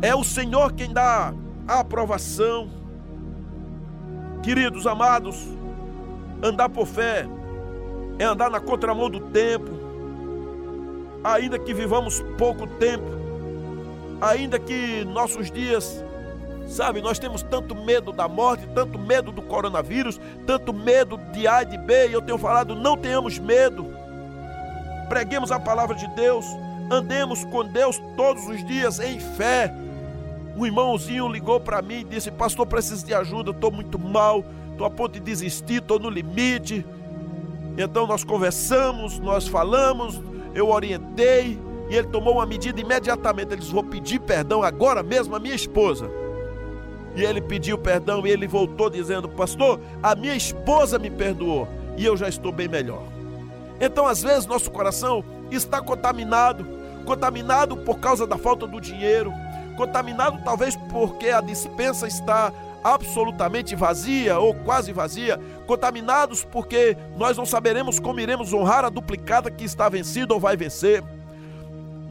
É 0.00 0.14
o 0.14 0.22
Senhor 0.22 0.72
quem 0.72 0.92
dá 0.92 1.34
a 1.66 1.80
aprovação. 1.80 2.70
Queridos 4.44 4.86
amados, 4.86 5.44
andar 6.40 6.68
por 6.68 6.86
fé 6.86 7.26
é 8.18 8.24
andar 8.24 8.48
na 8.48 8.60
contramão 8.60 9.10
do 9.10 9.18
tempo, 9.18 9.70
ainda 11.24 11.58
que 11.58 11.74
vivamos 11.74 12.22
pouco 12.38 12.66
tempo, 12.66 13.10
ainda 14.20 14.56
que 14.56 15.04
nossos 15.04 15.50
dias, 15.50 16.04
sabe, 16.72 17.02
nós 17.02 17.18
temos 17.18 17.42
tanto 17.42 17.74
medo 17.74 18.12
da 18.12 18.26
morte, 18.26 18.66
tanto 18.74 18.98
medo 18.98 19.30
do 19.30 19.42
coronavírus, 19.42 20.18
tanto 20.46 20.72
medo 20.72 21.18
de 21.32 21.46
A 21.46 21.62
e 21.62 21.66
de 21.66 21.78
B, 21.78 22.08
e 22.08 22.12
eu 22.12 22.22
tenho 22.22 22.38
falado, 22.38 22.74
não 22.74 22.96
tenhamos 22.96 23.38
medo, 23.38 23.86
preguemos 25.08 25.52
a 25.52 25.60
palavra 25.60 25.94
de 25.94 26.06
Deus, 26.08 26.46
andemos 26.90 27.44
com 27.44 27.64
Deus 27.64 28.00
todos 28.16 28.46
os 28.48 28.64
dias 28.66 28.98
em 28.98 29.20
fé. 29.20 29.72
Um 30.56 30.64
irmãozinho 30.66 31.28
ligou 31.28 31.60
para 31.60 31.80
mim 31.82 32.00
e 32.00 32.04
disse: 32.04 32.30
Pastor, 32.30 32.66
preciso 32.66 33.04
de 33.06 33.14
ajuda, 33.14 33.50
estou 33.50 33.70
muito 33.70 33.98
mal, 33.98 34.44
estou 34.70 34.86
a 34.86 34.90
ponto 34.90 35.12
de 35.12 35.20
desistir, 35.20 35.82
estou 35.82 35.98
no 35.98 36.10
limite. 36.10 36.84
Então 37.76 38.06
nós 38.06 38.22
conversamos, 38.22 39.18
nós 39.18 39.48
falamos, 39.48 40.20
eu 40.54 40.68
orientei 40.68 41.58
e 41.88 41.96
ele 41.96 42.08
tomou 42.08 42.34
uma 42.34 42.44
medida 42.44 42.78
imediatamente. 42.80 43.48
Ele 43.52 43.60
disse: 43.60 43.72
Vou 43.72 43.84
pedir 43.84 44.20
perdão 44.20 44.62
agora 44.62 45.02
mesmo 45.02 45.34
à 45.34 45.40
minha 45.40 45.54
esposa. 45.54 46.21
E 47.14 47.22
ele 47.22 47.40
pediu 47.40 47.76
perdão 47.76 48.26
e 48.26 48.30
ele 48.30 48.46
voltou 48.46 48.88
dizendo: 48.88 49.28
Pastor, 49.28 49.80
a 50.02 50.14
minha 50.14 50.34
esposa 50.34 50.98
me 50.98 51.10
perdoou 51.10 51.68
e 51.96 52.04
eu 52.04 52.16
já 52.16 52.28
estou 52.28 52.52
bem 52.52 52.68
melhor. 52.68 53.02
Então, 53.80 54.06
às 54.06 54.22
vezes, 54.22 54.46
nosso 54.46 54.70
coração 54.70 55.24
está 55.50 55.80
contaminado 55.80 56.82
contaminado 57.02 57.76
por 57.78 57.98
causa 57.98 58.26
da 58.26 58.38
falta 58.38 58.66
do 58.66 58.80
dinheiro, 58.80 59.32
contaminado 59.76 60.40
talvez 60.44 60.76
porque 60.90 61.28
a 61.28 61.40
dispensa 61.40 62.06
está 62.06 62.52
absolutamente 62.82 63.76
vazia 63.76 64.38
ou 64.38 64.54
quase 64.54 64.92
vazia, 64.92 65.38
contaminados 65.66 66.44
porque 66.44 66.96
nós 67.16 67.36
não 67.36 67.46
saberemos 67.46 67.98
como 67.98 68.20
iremos 68.20 68.52
honrar 68.52 68.84
a 68.84 68.88
duplicada 68.88 69.50
que 69.50 69.64
está 69.64 69.88
vencida 69.88 70.34
ou 70.34 70.40
vai 70.40 70.56
vencer. 70.56 71.02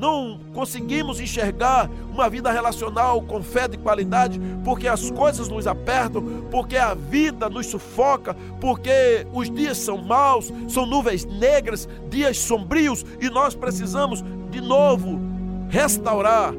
Não 0.01 0.39
conseguimos 0.51 1.19
enxergar 1.19 1.87
uma 2.11 2.27
vida 2.27 2.51
relacional 2.51 3.21
com 3.21 3.43
fé 3.43 3.67
de 3.67 3.77
qualidade 3.77 4.41
porque 4.63 4.87
as 4.87 5.11
coisas 5.11 5.47
nos 5.47 5.67
apertam, 5.67 6.23
porque 6.49 6.75
a 6.75 6.95
vida 6.95 7.47
nos 7.47 7.67
sufoca, 7.67 8.35
porque 8.59 9.27
os 9.31 9.47
dias 9.47 9.77
são 9.77 9.99
maus, 9.99 10.51
são 10.67 10.87
nuvens 10.87 11.23
negras, 11.25 11.87
dias 12.09 12.39
sombrios 12.39 13.05
e 13.21 13.29
nós 13.29 13.53
precisamos 13.53 14.23
de 14.49 14.59
novo 14.59 15.21
restaurar 15.69 16.51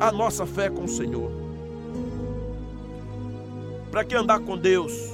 a 0.00 0.10
nossa 0.10 0.46
fé 0.46 0.70
com 0.70 0.84
o 0.84 0.88
Senhor. 0.88 1.30
Para 3.90 4.02
que 4.02 4.14
andar 4.14 4.40
com 4.40 4.56
Deus? 4.56 5.12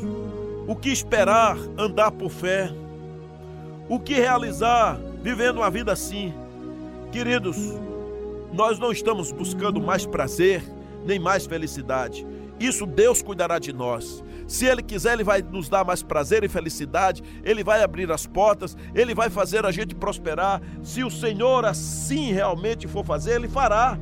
O 0.69 0.77
que 0.77 0.91
esperar 0.91 1.59
andar 1.77 2.13
por 2.13 2.31
fé? 2.31 2.73
O 3.89 3.99
que 3.99 4.15
realizar 4.15 4.97
vivendo 5.21 5.57
uma 5.57 5.71
vida 5.71 5.93
assim? 5.93 6.33
Queridos, 7.15 7.57
nós 8.53 8.81
não 8.81 8.91
estamos 8.91 9.31
buscando 9.31 9.81
mais 9.81 10.05
prazer 10.05 10.65
nem 11.07 11.17
mais 11.17 11.47
felicidade. 11.47 12.27
Isso 12.59 12.85
Deus 12.85 13.23
cuidará 13.23 13.61
de 13.61 13.73
nós. 13.73 14.25
Se 14.49 14.67
Ele 14.67 14.83
quiser, 14.83 15.13
Ele 15.13 15.23
vai 15.23 15.41
nos 15.41 15.69
dar 15.69 15.85
mais 15.85 16.03
prazer 16.03 16.43
e 16.43 16.49
felicidade, 16.49 17.23
Ele 17.45 17.63
vai 17.63 17.85
abrir 17.85 18.11
as 18.11 18.27
portas, 18.27 18.77
Ele 18.93 19.15
vai 19.15 19.31
fazer 19.31 19.65
a 19.65 19.71
gente 19.71 19.95
prosperar. 19.95 20.61
Se 20.83 21.05
o 21.05 21.11
Senhor 21.11 21.65
assim 21.65 22.33
realmente 22.33 22.89
for 22.89 23.05
fazer, 23.05 23.37
Ele 23.37 23.49
fará. 23.49 23.97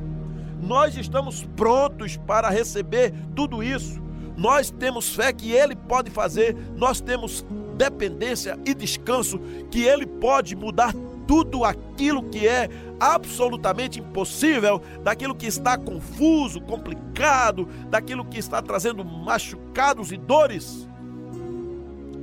Nós 0.59 0.97
estamos 0.97 1.43
prontos 1.55 2.17
para 2.17 2.49
receber 2.49 3.13
tudo 3.35 3.61
isso. 3.61 4.01
Nós 4.35 4.71
temos 4.71 5.13
fé 5.13 5.31
que 5.31 5.51
Ele 5.51 5.75
pode 5.75 6.09
fazer, 6.09 6.57
nós 6.75 6.99
temos 6.99 7.45
dependência 7.77 8.57
e 8.65 8.73
descanso 8.73 9.39
que 9.69 9.83
Ele 9.83 10.07
pode 10.07 10.55
mudar 10.55 10.95
tudo 11.33 11.65
aquilo 11.65 12.21
que 12.29 12.47
é 12.47 12.69
absolutamente 12.99 13.99
impossível, 13.99 14.79
daquilo 15.01 15.33
que 15.33 15.47
está 15.47 15.75
confuso, 15.75 16.61
complicado, 16.61 17.67
daquilo 17.89 18.23
que 18.23 18.37
está 18.37 18.61
trazendo 18.61 19.03
machucados 19.03 20.11
e 20.11 20.17
dores. 20.17 20.87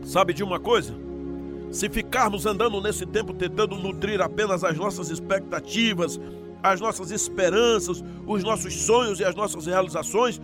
Sabe 0.05 0.33
de 0.33 0.45
uma 0.45 0.61
coisa? 0.61 0.95
Se 1.73 1.91
ficarmos 1.91 2.47
andando 2.47 2.81
nesse 2.81 3.05
tempo 3.05 3.35
tentando 3.35 3.75
nutrir 3.75 4.21
apenas 4.21 4.63
as 4.63 4.77
nossas 4.77 5.11
expectativas, 5.11 6.21
as 6.63 6.81
nossas 6.81 7.11
esperanças, 7.11 8.05
os 8.29 8.45
nossos 8.45 8.73
sonhos 8.73 9.19
e 9.19 9.25
as 9.25 9.35
nossas 9.35 9.67
realizações, 9.67 10.41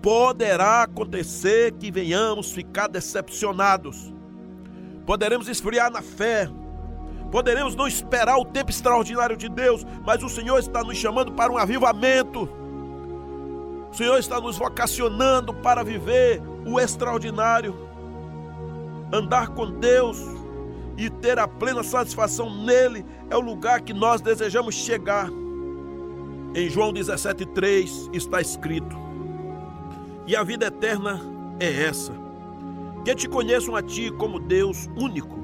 poderá 0.00 0.84
acontecer 0.84 1.72
que 1.72 1.90
venhamos 1.90 2.50
ficar 2.50 2.88
decepcionados. 2.88 4.10
Poderemos 5.04 5.48
esfriar 5.48 5.90
na 5.90 6.00
fé. 6.00 6.48
Poderemos 7.30 7.76
não 7.76 7.86
esperar 7.86 8.36
o 8.38 8.44
tempo 8.44 8.70
extraordinário 8.70 9.36
de 9.36 9.48
Deus, 9.48 9.86
mas 10.04 10.22
o 10.22 10.28
Senhor 10.28 10.58
está 10.58 10.82
nos 10.82 10.96
chamando 10.96 11.32
para 11.32 11.52
um 11.52 11.56
avivamento. 11.56 12.48
O 13.90 13.94
Senhor 13.94 14.18
está 14.18 14.40
nos 14.40 14.58
vocacionando 14.58 15.54
para 15.54 15.84
viver 15.84 16.42
o 16.66 16.80
extraordinário. 16.80 17.88
Andar 19.12 19.48
com 19.48 19.70
Deus 19.70 20.18
e 20.96 21.08
ter 21.08 21.38
a 21.38 21.46
plena 21.46 21.82
satisfação 21.82 22.52
nele 22.64 23.04
é 23.28 23.36
o 23.36 23.40
lugar 23.40 23.80
que 23.80 23.92
nós 23.92 24.20
desejamos 24.20 24.74
chegar. 24.74 25.28
Em 26.52 26.68
João 26.68 26.92
17,3 26.92 28.12
está 28.12 28.40
escrito: 28.40 28.96
E 30.26 30.34
a 30.34 30.42
vida 30.42 30.66
eterna 30.66 31.20
é 31.60 31.84
essa, 31.84 32.12
que 33.04 33.14
te 33.14 33.28
conheçam 33.28 33.76
a 33.76 33.82
ti 33.82 34.10
como 34.10 34.40
Deus 34.40 34.88
único 34.96 35.40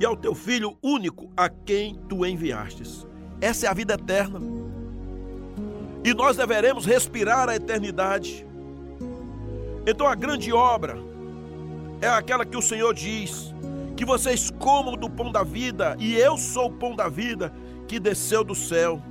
e 0.00 0.04
ao 0.06 0.16
teu 0.16 0.34
Filho 0.34 0.76
único 0.82 1.30
a 1.36 1.48
quem 1.50 1.94
tu 2.08 2.24
enviastes. 2.24 3.06
Essa 3.40 3.66
é 3.66 3.68
a 3.68 3.74
vida 3.74 3.94
eterna. 3.94 4.40
E 6.02 6.14
nós 6.14 6.38
deveremos 6.38 6.86
respirar 6.86 7.50
a 7.50 7.54
eternidade. 7.54 8.46
Então 9.86 10.06
a 10.06 10.14
grande 10.14 10.50
obra 10.52 10.96
é 12.00 12.08
aquela 12.08 12.46
que 12.46 12.56
o 12.56 12.62
Senhor 12.62 12.94
diz: 12.94 13.54
que 14.00 14.04
vocês 14.06 14.50
comam 14.50 14.96
do 14.96 15.10
pão 15.10 15.30
da 15.30 15.42
vida, 15.42 15.94
e 15.98 16.16
eu 16.16 16.38
sou 16.38 16.68
o 16.68 16.72
pão 16.72 16.96
da 16.96 17.06
vida 17.06 17.52
que 17.86 18.00
desceu 18.00 18.42
do 18.42 18.54
céu. 18.54 19.02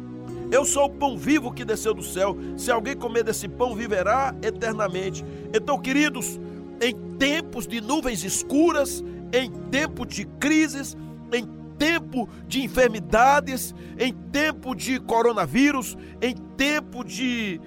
Eu 0.51 0.65
sou 0.65 0.85
o 0.85 0.89
pão 0.89 1.15
vivo 1.15 1.51
que 1.51 1.63
desceu 1.63 1.93
do 1.93 2.01
céu. 2.01 2.35
Se 2.57 2.71
alguém 2.71 2.95
comer 2.95 3.23
desse 3.23 3.47
pão, 3.47 3.75
viverá 3.75 4.33
eternamente. 4.41 5.23
Então, 5.53 5.77
queridos, 5.79 6.39
em 6.81 6.95
tempos 7.19 7.67
de 7.67 7.79
nuvens 7.79 8.23
escuras, 8.23 9.03
em 9.33 9.51
tempo 9.69 10.05
de 10.05 10.25
crises, 10.25 10.97
em 11.31 11.45
tempo 11.77 12.27
de 12.47 12.61
enfermidades, 12.61 13.73
em 13.97 14.13
tempo 14.13 14.75
de 14.75 14.99
coronavírus, 14.99 15.97
em 16.21 16.35
tempo 16.35 17.03
de 17.03 17.59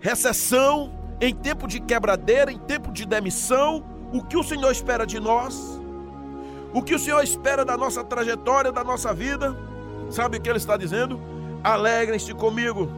recessão, 0.00 0.92
em 1.20 1.34
tempo 1.34 1.68
de 1.68 1.80
quebradeira, 1.80 2.50
em 2.50 2.58
tempo 2.58 2.90
de 2.92 3.06
demissão, 3.06 3.84
o 4.12 4.24
que 4.24 4.36
o 4.36 4.42
Senhor 4.42 4.70
espera 4.70 5.06
de 5.06 5.20
nós? 5.20 5.80
O 6.72 6.82
que 6.82 6.94
o 6.94 6.98
Senhor 6.98 7.22
espera 7.22 7.64
da 7.64 7.76
nossa 7.76 8.02
trajetória, 8.02 8.72
da 8.72 8.82
nossa 8.82 9.12
vida? 9.12 9.56
Sabe 10.10 10.38
o 10.38 10.40
que 10.40 10.48
ele 10.48 10.58
está 10.58 10.76
dizendo? 10.76 11.20
Alegrem-se 11.62 12.34
comigo, 12.34 12.88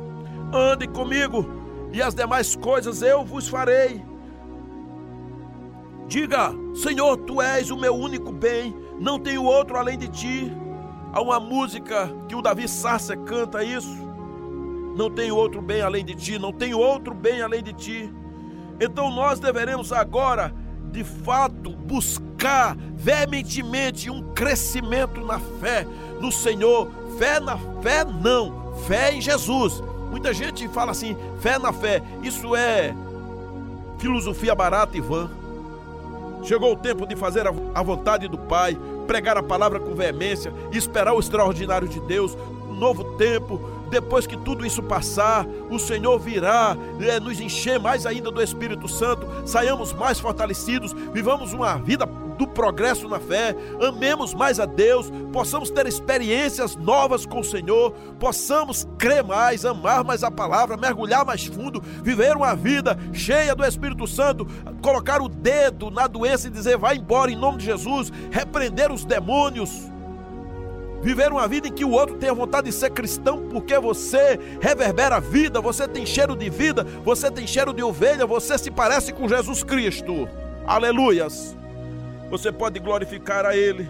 andem 0.52 0.88
comigo, 0.88 1.46
e 1.92 2.00
as 2.00 2.14
demais 2.14 2.56
coisas 2.56 3.02
eu 3.02 3.24
vos 3.24 3.48
farei. 3.48 4.02
Diga, 6.06 6.52
Senhor, 6.74 7.16
tu 7.18 7.40
és 7.40 7.70
o 7.70 7.76
meu 7.76 7.94
único 7.94 8.32
bem, 8.32 8.74
não 8.98 9.18
tenho 9.18 9.44
outro 9.44 9.76
além 9.76 9.98
de 9.98 10.08
ti. 10.08 10.52
Há 11.12 11.20
uma 11.20 11.38
música 11.38 12.08
que 12.28 12.34
o 12.34 12.42
Davi 12.42 12.68
Sarça 12.68 13.16
canta 13.16 13.62
isso. 13.62 14.10
Não 14.96 15.10
tenho 15.10 15.36
outro 15.36 15.62
bem 15.62 15.80
além 15.80 16.04
de 16.04 16.14
ti, 16.14 16.38
não 16.38 16.52
tenho 16.52 16.78
outro 16.78 17.14
bem 17.14 17.40
além 17.40 17.62
de 17.62 17.72
ti. 17.72 18.12
Então 18.80 19.10
nós 19.10 19.40
deveremos 19.40 19.92
agora, 19.92 20.54
de 20.90 21.04
fato, 21.04 21.70
buscar 21.70 22.76
veementemente 22.94 24.10
um 24.10 24.32
crescimento 24.32 25.20
na 25.20 25.38
fé 25.38 25.86
no 26.20 26.30
Senhor. 26.30 26.90
Fé 27.18 27.40
na 27.40 27.56
fé, 27.82 28.04
não. 28.04 28.74
Fé 28.86 29.14
em 29.14 29.20
Jesus. 29.20 29.82
Muita 30.10 30.32
gente 30.34 30.68
fala 30.68 30.90
assim, 30.90 31.16
fé 31.40 31.58
na 31.58 31.72
fé. 31.72 32.02
Isso 32.22 32.54
é 32.54 32.94
filosofia 33.98 34.54
barata 34.54 34.96
e 34.96 35.00
vã. 35.00 35.30
Chegou 36.42 36.72
o 36.72 36.76
tempo 36.76 37.06
de 37.06 37.14
fazer 37.14 37.46
a 37.46 37.82
vontade 37.82 38.26
do 38.26 38.36
Pai, 38.36 38.76
pregar 39.06 39.36
a 39.36 39.42
palavra 39.42 39.78
com 39.78 39.94
veemência, 39.94 40.52
esperar 40.72 41.14
o 41.14 41.20
extraordinário 41.20 41.88
de 41.88 42.00
Deus, 42.00 42.36
um 42.68 42.74
novo 42.74 43.16
tempo. 43.16 43.60
Depois 43.92 44.26
que 44.26 44.38
tudo 44.38 44.64
isso 44.64 44.82
passar, 44.82 45.46
o 45.68 45.78
Senhor 45.78 46.18
virá 46.18 46.74
é, 46.98 47.20
nos 47.20 47.38
encher 47.38 47.78
mais 47.78 48.06
ainda 48.06 48.30
do 48.30 48.42
Espírito 48.42 48.88
Santo, 48.88 49.28
saiamos 49.44 49.92
mais 49.92 50.18
fortalecidos, 50.18 50.94
vivamos 51.12 51.52
uma 51.52 51.74
vida 51.74 52.06
do 52.38 52.46
progresso 52.46 53.06
na 53.06 53.20
fé, 53.20 53.54
amemos 53.86 54.32
mais 54.32 54.58
a 54.58 54.64
Deus, 54.64 55.12
possamos 55.30 55.68
ter 55.68 55.86
experiências 55.86 56.74
novas 56.74 57.26
com 57.26 57.40
o 57.40 57.44
Senhor, 57.44 57.92
possamos 58.18 58.88
crer 58.96 59.22
mais, 59.22 59.66
amar 59.66 60.02
mais 60.02 60.24
a 60.24 60.30
palavra, 60.30 60.78
mergulhar 60.78 61.26
mais 61.26 61.44
fundo, 61.44 61.82
viver 62.02 62.34
uma 62.34 62.56
vida 62.56 62.98
cheia 63.12 63.54
do 63.54 63.62
Espírito 63.62 64.06
Santo, 64.06 64.46
colocar 64.80 65.20
o 65.20 65.28
dedo 65.28 65.90
na 65.90 66.06
doença 66.06 66.48
e 66.48 66.50
dizer: 66.50 66.78
vai 66.78 66.96
embora 66.96 67.30
em 67.30 67.36
nome 67.36 67.58
de 67.58 67.66
Jesus, 67.66 68.10
repreender 68.30 68.90
os 68.90 69.04
demônios. 69.04 69.91
Viver 71.02 71.32
uma 71.32 71.48
vida 71.48 71.68
em 71.68 71.72
que 71.72 71.84
o 71.84 71.90
outro 71.90 72.16
tenha 72.16 72.32
vontade 72.32 72.70
de 72.70 72.72
ser 72.72 72.90
cristão, 72.90 73.48
porque 73.50 73.78
você 73.78 74.38
reverbera 74.60 75.16
a 75.16 75.20
vida, 75.20 75.60
você 75.60 75.88
tem 75.88 76.06
cheiro 76.06 76.36
de 76.36 76.48
vida, 76.48 76.84
você 77.04 77.30
tem 77.30 77.46
cheiro 77.46 77.72
de 77.72 77.82
ovelha, 77.82 78.24
você 78.24 78.56
se 78.56 78.70
parece 78.70 79.12
com 79.12 79.28
Jesus 79.28 79.64
Cristo. 79.64 80.28
Aleluias! 80.64 81.56
você 82.32 82.50
pode 82.50 82.80
glorificar 82.80 83.44
a 83.44 83.54
Ele. 83.54 83.86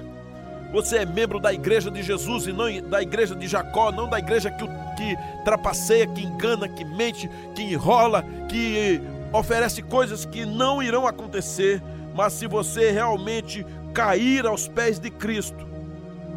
Você 0.72 0.96
é 0.96 1.06
membro 1.06 1.38
da 1.38 1.52
igreja 1.52 1.88
de 1.92 2.02
Jesus 2.02 2.48
e 2.48 2.52
não 2.52 2.66
da 2.88 3.00
igreja 3.00 3.36
de 3.36 3.46
Jacó, 3.46 3.92
não 3.92 4.08
da 4.08 4.18
igreja 4.18 4.50
que, 4.50 4.66
que 4.96 5.16
trapaceia, 5.44 6.08
que 6.08 6.24
engana, 6.24 6.68
que 6.68 6.84
mente, 6.84 7.30
que 7.54 7.62
enrola, 7.62 8.24
que 8.48 9.00
oferece 9.32 9.80
coisas 9.80 10.24
que 10.24 10.44
não 10.44 10.82
irão 10.82 11.06
acontecer. 11.06 11.80
Mas 12.16 12.32
se 12.32 12.48
você 12.48 12.90
realmente 12.90 13.64
cair 13.94 14.44
aos 14.44 14.66
pés 14.66 14.98
de 14.98 15.08
Cristo, 15.08 15.64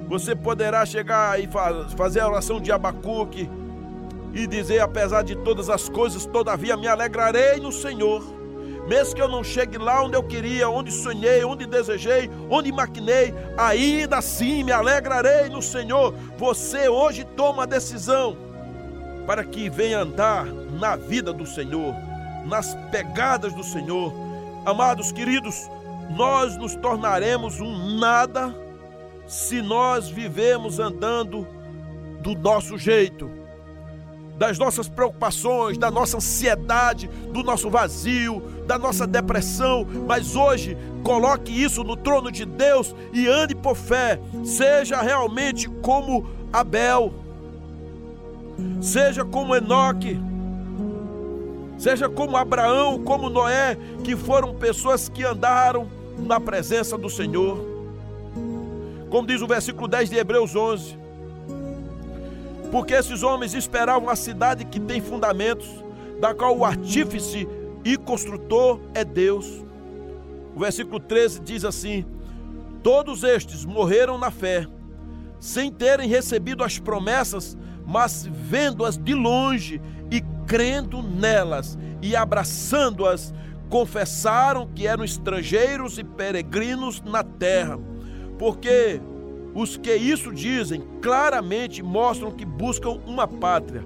você 0.07 0.35
poderá 0.35 0.85
chegar 0.85 1.39
e 1.39 1.49
fazer 1.95 2.19
a 2.19 2.27
oração 2.27 2.59
de 2.59 2.71
Abacuque 2.71 3.49
e 4.33 4.47
dizer: 4.47 4.79
apesar 4.79 5.23
de 5.23 5.35
todas 5.35 5.69
as 5.69 5.89
coisas, 5.89 6.25
todavia 6.25 6.77
me 6.77 6.87
alegrarei 6.87 7.59
no 7.59 7.71
Senhor 7.71 8.35
mesmo 8.87 9.15
que 9.15 9.21
eu 9.21 9.27
não 9.27 9.43
chegue 9.43 9.77
lá 9.77 10.03
onde 10.03 10.15
eu 10.15 10.21
queria, 10.21 10.69
onde 10.69 10.91
sonhei, 10.91 11.43
onde 11.43 11.65
desejei, 11.65 12.29
onde 12.49 12.71
maquinei, 12.71 13.33
ainda 13.57 14.17
assim 14.17 14.63
me 14.63 14.71
alegrarei 14.71 15.49
no 15.49 15.61
Senhor. 15.61 16.13
Você 16.37 16.87
hoje 16.87 17.23
toma 17.35 17.63
a 17.63 17.65
decisão 17.65 18.37
para 19.25 19.43
que 19.43 19.69
venha 19.69 19.99
andar 19.99 20.45
na 20.45 20.95
vida 20.95 21.33
do 21.33 21.47
Senhor, 21.47 21.95
nas 22.45 22.75
pegadas 22.91 23.53
do 23.53 23.63
Senhor. 23.63 24.13
Amados 24.63 25.11
queridos, 25.11 25.67
nós 26.11 26.55
nos 26.55 26.75
tornaremos 26.75 27.59
um 27.59 27.97
nada 27.97 28.55
se 29.27 29.61
nós 29.61 30.09
vivemos 30.09 30.79
andando 30.79 31.47
do 32.21 32.33
nosso 32.35 32.77
jeito 32.77 33.45
das 34.37 34.57
nossas 34.57 34.87
preocupações, 34.87 35.77
da 35.77 35.89
nossa 35.89 36.17
ansiedade, 36.17 37.07
do 37.07 37.41
nosso 37.41 37.69
vazio, 37.69 38.41
da 38.67 38.77
nossa 38.77 39.07
depressão, 39.07 39.87
mas 40.05 40.35
hoje 40.35 40.77
coloque 41.03 41.51
isso 41.51 41.83
no 41.83 41.95
trono 41.95 42.31
de 42.31 42.45
Deus 42.45 42.93
e 43.13 43.27
ande 43.27 43.55
por 43.55 43.75
fé. 43.75 44.19
Seja 44.43 45.01
realmente 45.01 45.69
como 45.81 46.27
Abel, 46.51 47.13
seja 48.81 49.23
como 49.23 49.55
Enoque, 49.55 50.19
seja 51.77 52.09
como 52.09 52.35
Abraão, 52.35 53.01
como 53.03 53.29
Noé, 53.29 53.77
que 54.03 54.17
foram 54.17 54.53
pessoas 54.53 55.07
que 55.07 55.23
andaram 55.23 55.87
na 56.17 56.39
presença 56.39 56.97
do 56.97 57.09
Senhor. 57.09 57.74
Como 59.15 59.25
diz 59.25 59.41
o 59.41 59.47
versículo 59.47 59.87
10 59.87 60.09
de 60.09 60.17
Hebreus 60.17 60.53
11 60.57 60.97
porque 62.69 62.93
esses 62.93 63.23
homens 63.23 63.53
esperavam 63.53 64.09
a 64.09 64.15
cidade 64.17 64.65
que 64.65 64.77
tem 64.77 64.99
fundamentos, 64.99 65.69
da 66.19 66.35
qual 66.35 66.57
o 66.57 66.65
artífice 66.65 67.47
e 67.85 67.95
construtor 67.95 68.81
é 68.93 69.05
Deus. 69.05 69.63
O 70.53 70.59
versículo 70.59 70.99
13 70.99 71.39
diz 71.39 71.63
assim: 71.63 72.05
Todos 72.83 73.23
estes 73.23 73.63
morreram 73.63 74.17
na 74.17 74.31
fé, 74.31 74.67
sem 75.39 75.71
terem 75.71 76.09
recebido 76.09 76.61
as 76.61 76.77
promessas, 76.77 77.57
mas 77.87 78.27
vendo-as 78.29 78.97
de 78.97 79.13
longe 79.13 79.81
e 80.11 80.19
crendo 80.45 81.01
nelas 81.01 81.77
e 82.01 82.17
abraçando-as, 82.17 83.33
confessaram 83.69 84.67
que 84.75 84.85
eram 84.85 85.05
estrangeiros 85.05 85.97
e 85.97 86.03
peregrinos 86.03 87.01
na 87.01 87.23
terra. 87.23 87.79
Porque 88.37 89.01
os 89.53 89.77
que 89.77 89.95
isso 89.95 90.33
dizem 90.33 90.83
claramente 91.01 91.81
mostram 91.81 92.31
que 92.31 92.45
buscam 92.45 92.99
uma 93.05 93.27
pátria. 93.27 93.83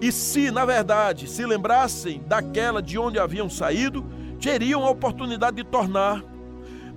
E 0.00 0.10
se, 0.10 0.50
na 0.50 0.64
verdade, 0.64 1.28
se 1.28 1.44
lembrassem 1.44 2.22
daquela 2.26 2.80
de 2.80 2.98
onde 2.98 3.18
haviam 3.18 3.50
saído, 3.50 4.04
teriam 4.40 4.84
a 4.84 4.90
oportunidade 4.90 5.58
de 5.58 5.64
tornar. 5.64 6.24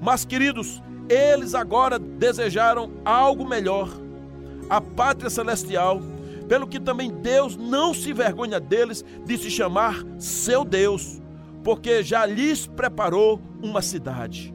Mas, 0.02 0.24
queridos, 0.24 0.82
eles 1.10 1.54
agora 1.54 2.00
desejaram 2.00 2.92
algo 3.04 3.48
melhor, 3.48 3.90
a 4.70 4.80
pátria 4.80 5.30
celestial, 5.30 6.02
pelo 6.48 6.68
que 6.68 6.80
também 6.80 7.12
Deus 7.12 7.58
não 7.58 7.94
se 7.94 8.14
vergonha 8.14 8.60
deles 8.60 9.04
de 9.26 9.38
se 9.38 9.50
chamar 9.50 10.04
seu 10.18 10.64
Deus, 10.64 11.22
porque 11.64 12.04
já 12.04 12.26
lhes 12.26 12.68
preparou 12.68 13.42
uma 13.62 13.82
cidade. 13.82 14.54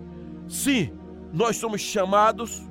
Sim, 0.49 0.91
nós 1.33 1.57
somos 1.57 1.81
chamados 1.81 2.63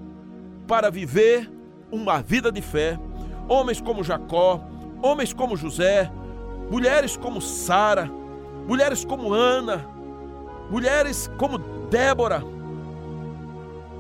para 0.67 0.89
viver 0.89 1.49
uma 1.91 2.21
vida 2.21 2.51
de 2.51 2.61
fé. 2.61 2.99
Homens 3.47 3.79
como 3.79 4.03
Jacó, 4.03 4.61
homens 5.01 5.33
como 5.33 5.55
José, 5.55 6.11
mulheres 6.69 7.15
como 7.15 7.41
Sara, 7.41 8.09
mulheres 8.67 9.05
como 9.05 9.33
Ana, 9.33 9.87
mulheres 10.69 11.29
como 11.37 11.57
Débora. 11.89 12.43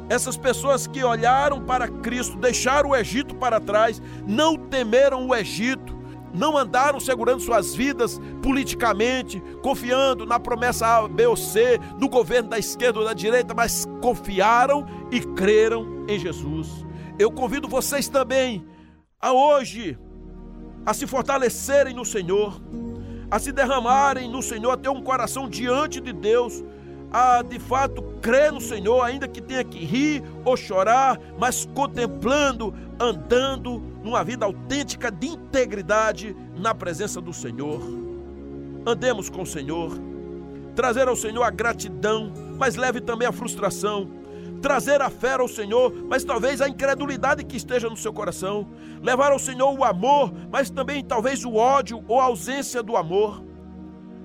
Essas 0.09 0.37
pessoas 0.37 0.87
que 0.87 1.03
olharam 1.03 1.63
para 1.63 1.87
Cristo, 1.87 2.37
deixaram 2.37 2.89
o 2.89 2.95
Egito 2.95 3.35
para 3.35 3.59
trás, 3.59 4.01
não 4.25 4.55
temeram 4.55 5.27
o 5.27 5.35
Egito, 5.35 5.86
não 6.37 6.57
andaram 6.57 6.99
segurando 6.99 7.41
suas 7.41 7.75
vidas 7.75 8.19
politicamente, 8.41 9.41
confiando 9.61 10.25
na 10.25 10.39
promessa 10.39 10.87
A, 10.87 11.07
B 11.07 11.25
ou 11.25 11.35
C, 11.35 11.79
no 11.99 12.07
governo 12.07 12.49
da 12.49 12.59
esquerda 12.59 12.99
ou 12.99 13.05
da 13.05 13.13
direita, 13.13 13.53
mas 13.53 13.85
confiaram 14.01 14.85
e 15.11 15.19
creram 15.19 16.05
em 16.07 16.19
Jesus. 16.19 16.85
Eu 17.19 17.31
convido 17.31 17.67
vocês 17.67 18.07
também 18.07 18.65
a 19.19 19.33
hoje 19.33 19.97
a 20.85 20.93
se 20.93 21.05
fortalecerem 21.05 21.93
no 21.93 22.05
Senhor, 22.05 22.61
a 23.29 23.39
se 23.39 23.51
derramarem 23.51 24.29
no 24.29 24.41
Senhor, 24.41 24.71
a 24.71 24.77
ter 24.77 24.89
um 24.89 25.01
coração 25.01 25.49
diante 25.49 25.99
de 25.99 26.13
Deus, 26.13 26.63
a 27.11 27.41
de 27.41 27.59
fato 27.59 28.01
crer 28.21 28.51
no 28.51 28.61
Senhor, 28.61 29.01
ainda 29.01 29.27
que 29.27 29.41
tenha 29.41 29.63
que 29.63 29.79
rir 29.83 30.23
ou 30.43 30.57
chorar, 30.57 31.19
mas 31.37 31.65
contemplando, 31.73 32.73
andando 32.99 33.79
numa 34.03 34.23
vida 34.23 34.45
autêntica 34.45 35.11
de 35.11 35.27
integridade 35.27 36.35
na 36.55 36.73
presença 36.73 37.21
do 37.21 37.33
Senhor. 37.33 37.81
Andemos 38.85 39.29
com 39.29 39.41
o 39.41 39.45
Senhor, 39.45 39.91
trazer 40.75 41.07
ao 41.07 41.15
Senhor 41.15 41.43
a 41.43 41.49
gratidão, 41.49 42.31
mas 42.57 42.75
leve 42.75 43.01
também 43.01 43.27
a 43.27 43.31
frustração. 43.31 44.09
Trazer 44.61 45.01
a 45.03 45.09
fé 45.09 45.33
ao 45.33 45.47
Senhor, 45.47 45.93
mas 46.09 46.23
talvez 46.23 46.61
a 46.61 46.67
incredulidade 46.67 47.43
que 47.43 47.55
esteja 47.55 47.89
no 47.89 47.95
seu 47.95 48.11
coração. 48.11 48.67
Levar 49.03 49.31
ao 49.31 49.37
Senhor 49.37 49.71
o 49.71 49.83
amor, 49.83 50.33
mas 50.51 50.69
também 50.69 51.03
talvez 51.03 51.45
o 51.45 51.53
ódio 51.53 52.03
ou 52.07 52.19
a 52.19 52.23
ausência 52.23 52.81
do 52.81 52.97
amor. 52.97 53.43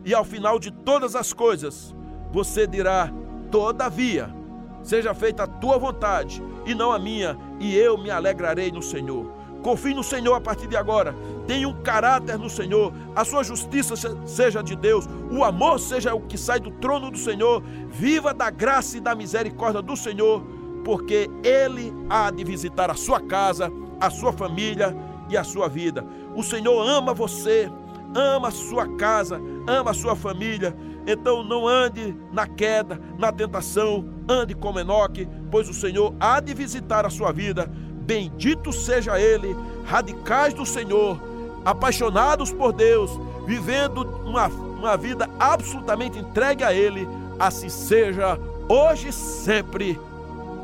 E 0.04 0.14
ao 0.14 0.24
final 0.24 0.58
de 0.58 0.70
todas 0.70 1.14
as 1.14 1.34
coisas, 1.34 1.94
você 2.32 2.66
dirá: 2.66 3.12
Todavia, 3.50 4.34
seja 4.82 5.14
feita 5.14 5.44
a 5.44 5.46
tua 5.46 5.78
vontade 5.78 6.42
e 6.64 6.74
não 6.74 6.92
a 6.92 6.98
minha, 6.98 7.36
e 7.60 7.76
eu 7.76 7.98
me 7.98 8.10
alegrarei 8.10 8.72
no 8.72 8.82
Senhor. 8.82 9.42
Confie 9.62 9.94
no 9.94 10.02
Senhor 10.02 10.34
a 10.34 10.40
partir 10.40 10.66
de 10.66 10.76
agora. 10.76 11.14
Tenha 11.46 11.68
um 11.68 11.82
caráter 11.82 12.36
no 12.36 12.50
Senhor. 12.50 12.92
A 13.14 13.24
sua 13.24 13.44
justiça 13.44 13.94
seja 14.26 14.60
de 14.60 14.74
Deus. 14.74 15.08
O 15.30 15.44
amor 15.44 15.78
seja 15.78 16.12
o 16.14 16.20
que 16.20 16.36
sai 16.36 16.58
do 16.58 16.72
trono 16.72 17.12
do 17.12 17.18
Senhor. 17.18 17.62
Viva 17.88 18.34
da 18.34 18.50
graça 18.50 18.96
e 18.96 19.00
da 19.00 19.14
misericórdia 19.14 19.80
do 19.80 19.96
Senhor, 19.96 20.42
porque 20.84 21.30
Ele 21.44 21.94
há 22.10 22.30
de 22.30 22.42
visitar 22.42 22.90
a 22.90 22.94
sua 22.94 23.20
casa, 23.20 23.70
a 24.00 24.10
sua 24.10 24.32
família 24.32 24.96
e 25.30 25.36
a 25.36 25.44
sua 25.44 25.68
vida. 25.68 26.04
O 26.34 26.42
Senhor 26.42 26.80
ama 26.84 27.14
você, 27.14 27.70
ama 28.16 28.48
a 28.48 28.52
sua 28.52 28.96
casa, 28.96 29.40
ama 29.66 29.92
a 29.92 29.94
sua 29.94 30.16
família. 30.16 30.76
Então 31.06 31.42
não 31.42 31.66
ande 31.66 32.16
na 32.32 32.46
queda, 32.46 33.00
na 33.18 33.32
tentação, 33.32 34.08
ande 34.28 34.54
como 34.54 34.78
Enoque, 34.78 35.28
pois 35.50 35.68
o 35.68 35.74
Senhor 35.74 36.14
há 36.20 36.40
de 36.40 36.54
visitar 36.54 37.04
a 37.04 37.10
sua 37.10 37.32
vida. 37.32 37.70
Bendito 38.04 38.72
seja 38.72 39.20
Ele, 39.20 39.56
radicais 39.84 40.54
do 40.54 40.66
Senhor, 40.66 41.20
apaixonados 41.64 42.52
por 42.52 42.72
Deus, 42.72 43.10
vivendo 43.46 44.02
uma, 44.24 44.46
uma 44.48 44.96
vida 44.96 45.28
absolutamente 45.38 46.18
entregue 46.18 46.64
a 46.64 46.72
Ele. 46.72 47.08
Assim 47.38 47.68
seja, 47.68 48.38
hoje 48.68 49.08
e 49.08 49.12
sempre. 49.12 49.98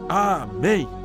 Amém. 0.08 0.97